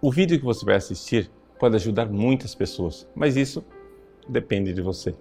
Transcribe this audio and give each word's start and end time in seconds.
O 0.00 0.12
vídeo 0.12 0.38
que 0.38 0.44
você 0.44 0.64
vai 0.64 0.76
assistir 0.76 1.30
pode 1.58 1.74
ajudar 1.76 2.06
muitas 2.06 2.54
pessoas, 2.54 3.08
mas 3.14 3.34
isso 3.34 3.64
depende 4.28 4.74
de 4.74 4.82
você. 4.82 5.14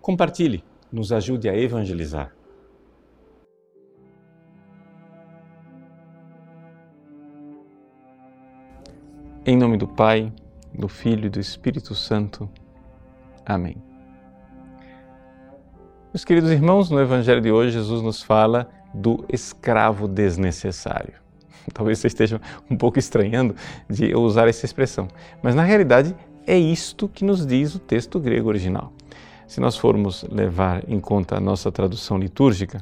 Compartilhe, 0.00 0.64
nos 0.90 1.12
ajude 1.12 1.48
a 1.48 1.56
evangelizar. 1.56 2.34
Em 9.46 9.56
nome 9.56 9.76
do 9.76 9.86
Pai, 9.86 10.32
do 10.74 10.88
Filho 10.88 11.26
e 11.26 11.30
do 11.30 11.38
Espírito 11.38 11.94
Santo. 11.94 12.50
Amém. 13.46 13.76
Meus 16.12 16.24
queridos 16.24 16.50
irmãos, 16.50 16.90
no 16.90 17.00
Evangelho 17.00 17.40
de 17.40 17.50
hoje, 17.52 17.72
Jesus 17.72 18.02
nos 18.02 18.20
fala 18.20 18.68
do 18.92 19.24
escravo 19.28 20.06
desnecessário. 20.06 21.21
Talvez 21.72 21.98
você 21.98 22.06
esteja 22.06 22.40
um 22.70 22.76
pouco 22.76 22.98
estranhando 22.98 23.54
de 23.88 24.10
eu 24.10 24.20
usar 24.20 24.48
essa 24.48 24.64
expressão, 24.64 25.08
mas 25.42 25.54
na 25.54 25.62
realidade 25.62 26.14
é 26.46 26.58
isto 26.58 27.08
que 27.08 27.24
nos 27.24 27.46
diz 27.46 27.74
o 27.74 27.78
texto 27.78 28.18
grego 28.18 28.48
original. 28.48 28.92
Se 29.46 29.60
nós 29.60 29.76
formos 29.76 30.24
levar 30.30 30.82
em 30.88 30.98
conta 30.98 31.36
a 31.36 31.40
nossa 31.40 31.70
tradução 31.70 32.18
litúrgica, 32.18 32.80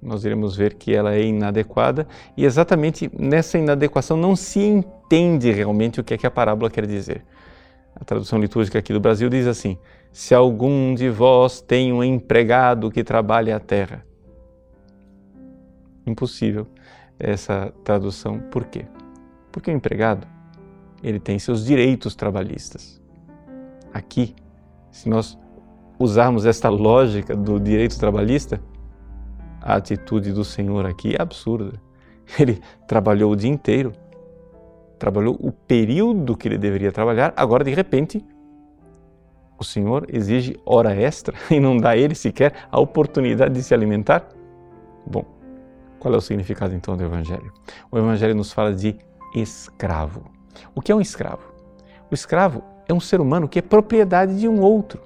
nós 0.00 0.24
iremos 0.24 0.56
ver 0.56 0.74
que 0.74 0.94
ela 0.94 1.14
é 1.14 1.22
inadequada 1.22 2.06
e 2.36 2.44
exatamente 2.44 3.10
nessa 3.16 3.58
inadequação 3.58 4.16
não 4.16 4.34
se 4.34 4.60
entende 4.60 5.52
realmente 5.52 6.00
o 6.00 6.04
que 6.04 6.14
é 6.14 6.18
que 6.18 6.26
a 6.26 6.30
parábola 6.30 6.70
quer 6.70 6.86
dizer. 6.86 7.24
A 7.94 8.04
tradução 8.04 8.38
litúrgica 8.38 8.78
aqui 8.78 8.92
do 8.92 8.98
Brasil 8.98 9.28
diz 9.28 9.46
assim: 9.46 9.78
Se 10.10 10.34
algum 10.34 10.94
de 10.94 11.08
vós 11.08 11.60
tem 11.60 11.92
um 11.92 12.02
empregado 12.02 12.90
que 12.90 13.04
trabalha 13.04 13.54
a 13.54 13.60
terra. 13.60 14.04
Impossível 16.04 16.66
essa 17.22 17.72
tradução. 17.84 18.40
Por 18.50 18.64
quê? 18.64 18.84
Porque 19.52 19.70
o 19.70 19.74
empregado, 19.74 20.26
ele 21.02 21.20
tem 21.20 21.38
seus 21.38 21.64
direitos 21.64 22.14
trabalhistas. 22.14 23.00
Aqui, 23.94 24.34
se 24.90 25.08
nós 25.08 25.38
usarmos 25.98 26.44
esta 26.44 26.68
lógica 26.68 27.36
do 27.36 27.60
direito 27.60 27.98
trabalhista, 27.98 28.60
a 29.60 29.76
atitude 29.76 30.32
do 30.32 30.44
Senhor 30.44 30.84
aqui 30.84 31.14
é 31.14 31.22
absurda. 31.22 31.80
Ele 32.38 32.60
trabalhou 32.86 33.30
o 33.32 33.36
dia 33.36 33.50
inteiro, 33.50 33.92
trabalhou 34.98 35.36
o 35.40 35.52
período 35.52 36.36
que 36.36 36.48
ele 36.48 36.58
deveria 36.58 36.90
trabalhar, 36.90 37.32
agora 37.36 37.64
de 37.64 37.74
repente 37.74 38.24
o 39.58 39.64
Senhor 39.64 40.06
exige 40.08 40.56
hora 40.64 40.94
extra 40.94 41.36
e 41.50 41.60
não 41.60 41.76
dá 41.76 41.90
a 41.90 41.96
ele 41.96 42.14
sequer 42.14 42.52
a 42.70 42.80
oportunidade 42.80 43.54
de 43.54 43.62
se 43.62 43.72
alimentar? 43.74 44.28
Bom, 45.06 45.24
qual 46.02 46.14
é 46.14 46.16
o 46.16 46.20
significado 46.20 46.74
então 46.74 46.96
do 46.96 47.04
Evangelho? 47.04 47.52
O 47.88 47.96
Evangelho 47.96 48.34
nos 48.34 48.52
fala 48.52 48.74
de 48.74 48.96
escravo. 49.36 50.24
O 50.74 50.82
que 50.82 50.90
é 50.90 50.94
um 50.94 51.00
escravo? 51.00 51.54
O 52.10 52.14
escravo 52.14 52.64
é 52.88 52.92
um 52.92 52.98
ser 52.98 53.20
humano 53.20 53.48
que 53.48 53.60
é 53.60 53.62
propriedade 53.62 54.36
de 54.40 54.48
um 54.48 54.60
outro. 54.60 55.00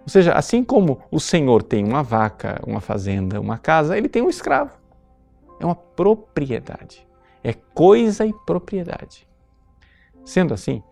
Ou 0.00 0.08
seja, 0.08 0.32
assim 0.32 0.64
como 0.64 1.02
o 1.10 1.20
senhor 1.20 1.62
tem 1.62 1.84
uma 1.84 2.02
vaca, 2.02 2.58
uma 2.66 2.80
fazenda, 2.80 3.38
uma 3.38 3.58
casa, 3.58 3.98
ele 3.98 4.08
tem 4.08 4.22
um 4.22 4.30
escravo. 4.30 4.72
É 5.60 5.66
uma 5.66 5.74
propriedade. 5.74 7.06
É 7.44 7.52
coisa 7.52 8.24
e 8.24 8.32
propriedade. 8.32 9.28
Sendo 10.24 10.54
assim, 10.54 10.82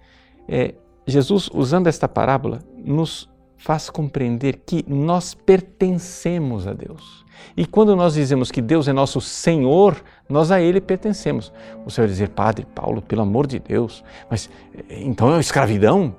é, 0.46 0.74
Jesus, 1.06 1.48
usando 1.54 1.86
esta 1.86 2.06
parábola, 2.06 2.58
nos 2.76 3.30
faz 3.56 3.88
compreender 3.88 4.62
que 4.66 4.84
nós 4.88 5.34
pertencemos 5.34 6.66
a 6.66 6.72
Deus. 6.72 7.24
E 7.56 7.66
quando 7.66 7.94
nós 7.94 8.14
dizemos 8.14 8.50
que 8.50 8.60
Deus 8.60 8.88
é 8.88 8.92
nosso 8.92 9.20
Senhor, 9.20 10.02
nós 10.28 10.50
a 10.50 10.60
Ele 10.60 10.80
pertencemos. 10.80 11.52
Você 11.84 12.00
vai 12.00 12.08
dizer, 12.08 12.30
Padre 12.30 12.66
Paulo, 12.74 13.02
pelo 13.02 13.22
amor 13.22 13.46
de 13.46 13.58
Deus, 13.58 14.04
mas 14.30 14.50
então 14.88 15.34
é 15.34 15.40
escravidão? 15.40 16.14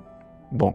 Bom, 0.50 0.74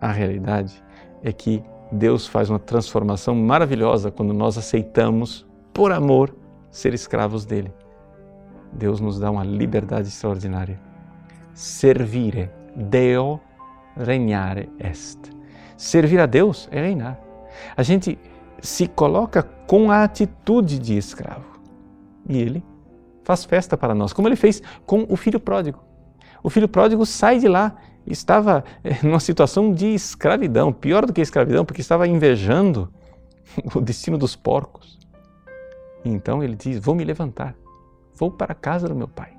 a 0.00 0.12
realidade 0.12 0.82
é 1.22 1.32
que 1.32 1.62
Deus 1.90 2.26
faz 2.26 2.50
uma 2.50 2.58
transformação 2.58 3.34
maravilhosa 3.34 4.10
quando 4.10 4.32
nós 4.32 4.58
aceitamos, 4.58 5.46
por 5.72 5.92
amor, 5.92 6.34
ser 6.70 6.94
escravos 6.94 7.44
dele. 7.44 7.72
Deus 8.72 9.00
nos 9.00 9.18
dá 9.18 9.30
uma 9.30 9.44
liberdade 9.44 10.08
extraordinária. 10.08 10.80
Servire, 11.54 12.50
Deo 12.74 13.40
regnare 13.96 14.68
est. 14.78 15.35
Servir 15.76 16.20
a 16.20 16.26
Deus 16.26 16.68
é 16.70 16.80
reinar. 16.80 17.18
A 17.76 17.82
gente 17.82 18.18
se 18.60 18.86
coloca 18.86 19.42
com 19.42 19.90
a 19.90 20.04
atitude 20.04 20.78
de 20.78 20.96
escravo. 20.96 21.60
E 22.28 22.38
ele 22.38 22.64
faz 23.22 23.44
festa 23.44 23.76
para 23.76 23.94
nós, 23.94 24.12
como 24.12 24.28
ele 24.28 24.36
fez 24.36 24.62
com 24.84 25.06
o 25.08 25.16
filho 25.16 25.40
pródigo. 25.40 25.82
O 26.42 26.50
filho 26.50 26.68
pródigo 26.68 27.04
sai 27.04 27.38
de 27.38 27.48
lá, 27.48 27.76
estava 28.06 28.64
eh, 28.84 28.98
numa 29.02 29.20
situação 29.20 29.72
de 29.72 29.86
escravidão, 29.86 30.72
pior 30.72 31.04
do 31.04 31.12
que 31.12 31.20
escravidão, 31.20 31.64
porque 31.64 31.80
estava 31.80 32.06
invejando 32.06 32.92
o 33.74 33.80
destino 33.80 34.16
dos 34.16 34.36
porcos. 34.36 34.98
então 36.04 36.42
ele 36.42 36.54
diz: 36.54 36.78
Vou 36.78 36.94
me 36.94 37.04
levantar, 37.04 37.56
vou 38.14 38.30
para 38.30 38.52
a 38.52 38.54
casa 38.54 38.88
do 38.88 38.94
meu 38.94 39.08
pai. 39.08 39.36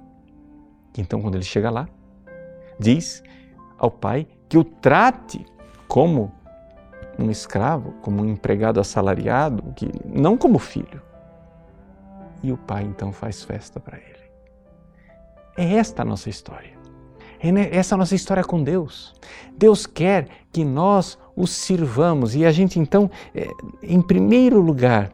então, 0.98 1.22
quando 1.22 1.36
ele 1.36 1.44
chega 1.44 1.70
lá, 1.70 1.88
diz 2.80 3.24
ao 3.78 3.92
pai 3.92 4.28
que 4.50 4.58
o 4.58 4.64
trate 4.64 5.46
como 5.88 6.32
um 7.18 7.32
escravo, 7.32 7.94
como 8.02 8.22
um 8.22 8.26
empregado 8.30 8.80
assalariado, 8.80 9.74
que 9.76 9.90
não 10.06 10.38
como 10.38 10.60
filho. 10.60 11.02
E 12.44 12.52
o 12.52 12.58
pai 12.58 12.84
então 12.84 13.12
faz 13.12 13.44
festa 13.44 13.80
para 13.80 13.98
ele. 13.98 14.18
É 15.58 15.76
esta 15.76 16.04
a 16.04 16.06
nossa 16.06 16.30
história. 16.30 16.78
É 17.40 17.76
essa 17.76 17.96
a 17.96 17.98
nossa 17.98 18.16
história 18.16 18.44
com 18.44 18.64
Deus. 18.64 19.14
Deus 19.56 19.86
quer 19.86 20.28
que 20.52 20.64
nós 20.64 21.18
o 21.36 21.46
sirvamos 21.46 22.36
e 22.36 22.46
a 22.46 22.52
gente 22.52 22.80
então, 22.80 23.10
é, 23.34 23.48
em 23.82 24.02
primeiro 24.02 24.60
lugar, 24.60 25.12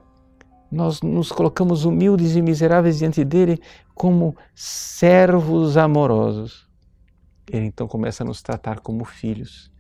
nós 0.72 1.02
nos 1.02 1.32
colocamos 1.32 1.86
humildes 1.86 2.36
e 2.36 2.42
miseráveis 2.42 2.98
diante 2.98 3.24
dele 3.24 3.62
como 3.94 4.36
servos 4.56 5.78
amorosos. 5.78 6.68
Ele 7.50 7.66
então 7.66 7.88
começa 7.88 8.24
a 8.24 8.26
nos 8.26 8.42
tratar 8.42 8.80
como 8.80 9.04
filhos 9.06 9.73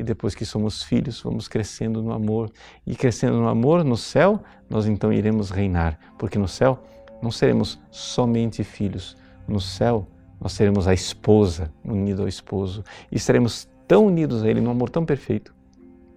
e 0.00 0.02
depois 0.02 0.34
que 0.34 0.46
somos 0.46 0.82
filhos, 0.82 1.20
vamos 1.20 1.46
crescendo 1.46 2.02
no 2.02 2.10
amor. 2.10 2.50
E 2.86 2.96
crescendo 2.96 3.38
no 3.38 3.48
amor, 3.48 3.84
no 3.84 3.98
céu, 3.98 4.42
nós 4.68 4.86
então 4.86 5.12
iremos 5.12 5.50
reinar, 5.50 5.98
porque 6.18 6.38
no 6.38 6.48
céu 6.48 6.82
não 7.20 7.30
seremos 7.30 7.78
somente 7.90 8.64
filhos. 8.64 9.14
No 9.46 9.60
céu, 9.60 10.08
nós 10.40 10.52
seremos 10.52 10.88
a 10.88 10.94
esposa 10.94 11.70
unida 11.84 12.22
ao 12.22 12.28
esposo 12.28 12.82
e 13.12 13.16
estaremos 13.16 13.68
tão 13.86 14.06
unidos 14.06 14.42
a 14.42 14.48
Ele 14.48 14.62
num 14.62 14.70
amor 14.70 14.88
tão 14.88 15.04
perfeito 15.04 15.54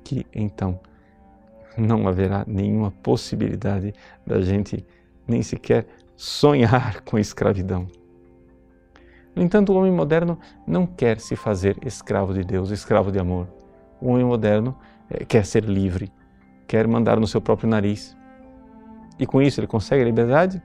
que 0.02 0.26
então 0.34 0.80
não 1.78 2.08
haverá 2.08 2.46
nenhuma 2.48 2.90
possibilidade 2.90 3.94
da 4.26 4.40
gente 4.40 4.86
nem 5.28 5.42
sequer 5.42 5.88
sonhar 6.16 7.02
com 7.02 7.20
escravidão. 7.20 7.86
No 9.36 9.44
entanto, 9.44 9.74
o 9.74 9.76
homem 9.76 9.92
moderno 9.92 10.40
não 10.66 10.86
quer 10.86 11.20
se 11.20 11.36
fazer 11.36 11.76
escravo 11.86 12.34
de 12.34 12.46
Deus, 12.46 12.70
escravo 12.70 13.12
de 13.12 13.20
amor 13.20 13.63
o 14.04 14.10
homem 14.10 14.26
moderno 14.26 14.76
é, 15.10 15.24
quer 15.24 15.46
ser 15.46 15.64
livre, 15.64 16.12
quer 16.68 16.86
mandar 16.88 17.20
no 17.20 17.26
seu 17.26 17.40
próprio 17.40 17.70
nariz. 17.70 18.18
E 19.18 19.26
com 19.26 19.42
isso 19.42 19.62
ele 19.62 19.68
consegue 19.68 20.02
a 20.02 20.06
liberdade? 20.06 20.62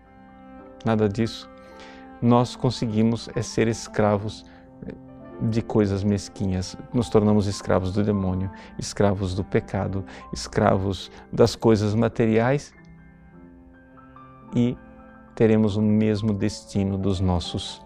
Nada 0.85 1.09
disso. 1.09 1.49
Nós 2.21 2.57
conseguimos 2.57 3.29
é 3.37 3.43
ser 3.43 3.69
escravos 3.69 4.45
eh, 4.85 4.93
de 5.43 5.63
coisas 5.63 6.03
mesquinhas, 6.03 6.77
nos 6.93 7.09
tornamos 7.09 7.47
escravos 7.47 7.93
do 7.93 8.03
demônio, 8.03 8.51
escravos 8.77 9.35
do 9.37 9.45
pecado, 9.45 10.05
escravos 10.33 11.09
das 11.33 11.55
coisas 11.55 11.95
materiais 11.95 12.75
e 14.57 14.77
teremos 15.37 15.77
o 15.77 15.83
mesmo 15.83 16.33
destino 16.33 16.99
dos 16.99 17.21
nossos 17.21 17.81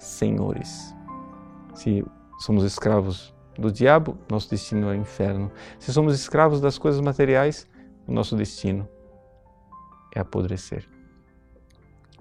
senhores. 0.00 0.92
Se 1.74 2.04
somos 2.40 2.64
escravos 2.64 3.31
do 3.58 3.70
diabo, 3.70 4.16
nosso 4.30 4.48
destino 4.50 4.88
é 4.88 4.92
o 4.92 4.94
inferno. 4.94 5.50
Se 5.78 5.92
somos 5.92 6.14
escravos 6.14 6.60
das 6.60 6.78
coisas 6.78 7.00
materiais, 7.00 7.66
o 8.06 8.12
nosso 8.12 8.36
destino 8.36 8.88
é 10.14 10.20
apodrecer. 10.20 10.88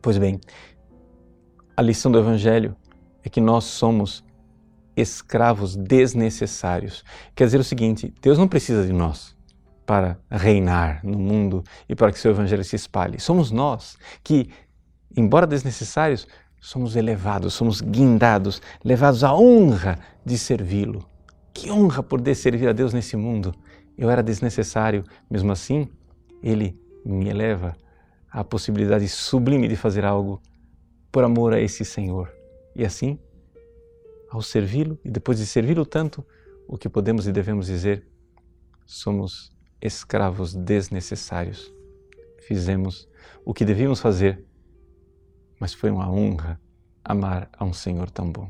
Pois 0.02 0.18
bem, 0.18 0.40
a 1.76 1.82
lição 1.82 2.12
do 2.12 2.20
Evangelho 2.20 2.76
é 3.24 3.30
que 3.30 3.40
nós 3.40 3.66
somos 3.66 4.24
escravos 4.96 5.76
desnecessários. 5.76 7.04
Quer 7.36 7.46
dizer 7.46 7.60
o 7.60 7.64
seguinte: 7.64 8.14
Deus 8.22 8.38
não 8.38 8.48
precisa 8.48 8.86
de 8.86 8.94
nós 8.94 9.36
para 9.86 10.18
reinar 10.30 11.02
no 11.04 11.18
mundo 11.18 11.64
e 11.88 11.96
para 11.96 12.12
que 12.12 12.20
seu 12.20 12.32
Evangelho 12.32 12.64
se 12.64 12.76
espalhe. 12.76 13.20
Somos 13.20 13.52
nós 13.52 13.98
que, 14.24 14.50
embora 15.16 15.48
desnecessários, 15.48 16.28
somos 16.60 16.96
elevados, 16.96 17.54
somos 17.54 17.82
guindados, 17.82 18.62
levados 18.84 19.24
à 19.24 19.34
honra 19.34 20.00
de 20.26 20.38
servi-lo. 20.38 21.11
Que 21.54 21.72
honra 21.72 22.02
poder 22.02 22.36
servir 22.36 22.68
a 22.68 22.74
Deus 22.74 22.94
nesse 22.94 23.16
mundo. 23.16 23.54
Eu 23.98 24.10
era 24.10 24.24
desnecessário, 24.24 25.04
mesmo 25.30 25.52
assim, 25.52 25.90
Ele 26.42 26.80
me 27.06 27.30
eleva 27.30 27.76
à 28.30 28.44
possibilidade 28.44 29.08
sublime 29.10 29.68
de 29.68 29.76
fazer 29.76 30.06
algo 30.06 30.42
por 31.12 31.24
amor 31.24 31.54
a 31.54 31.60
esse 31.60 31.84
Senhor. 31.84 32.32
E 32.76 32.86
assim, 32.86 33.20
ao 34.30 34.42
servi-lo 34.42 34.98
e 35.04 35.10
depois 35.10 35.38
de 35.38 35.46
servi-lo 35.46 35.86
tanto, 35.86 36.26
o 36.68 36.78
que 36.78 36.88
podemos 36.88 37.28
e 37.28 37.32
devemos 37.32 37.66
dizer? 37.68 38.08
Somos 38.86 39.52
escravos 39.82 40.54
desnecessários. 40.54 41.74
Fizemos 42.40 43.10
o 43.44 43.54
que 43.54 43.66
devíamos 43.66 44.00
fazer, 44.00 44.44
mas 45.60 45.74
foi 45.74 45.92
uma 45.92 46.10
honra 46.10 46.60
amar 47.04 47.50
a 47.58 47.66
um 47.66 47.74
Senhor 47.74 48.10
tão 48.10 48.32
bom. 48.32 48.50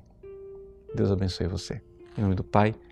Deus 0.93 1.09
abençoe 1.09 1.47
você. 1.47 1.81
Em 2.17 2.21
nome 2.21 2.35
do 2.35 2.43
Pai, 2.43 2.75